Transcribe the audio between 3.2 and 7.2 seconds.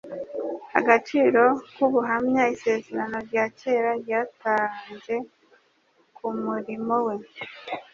rya kera ryatanze ku murimo we.